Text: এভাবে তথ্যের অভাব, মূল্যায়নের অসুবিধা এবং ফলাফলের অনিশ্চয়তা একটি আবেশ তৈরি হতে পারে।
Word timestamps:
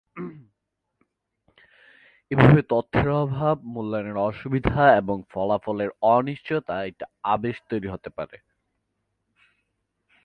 এভাবে 2.31 2.61
তথ্যের 2.69 3.09
অভাব, 3.21 3.55
মূল্যায়নের 3.63 4.17
অসুবিধা 4.29 4.81
এবং 4.95 5.17
ফলাফলের 5.29 5.89
অনিশ্চয়তা 6.11 6.75
একটি 6.85 7.05
আবেশ 7.23 7.55
তৈরি 7.69 7.87
হতে 7.87 8.09
পারে। 8.09 8.37